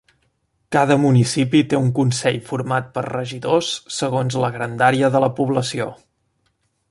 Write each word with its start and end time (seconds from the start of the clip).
Cada 0.75 0.95
municipi 1.01 1.61
té 1.73 1.77
un 1.81 1.91
consell 1.99 2.39
format 2.47 2.89
per 2.97 3.05
regidors 3.09 3.69
segons 3.99 4.39
la 4.45 4.53
grandària 4.57 5.15
de 5.17 5.25
la 5.27 5.33
població. 5.41 5.91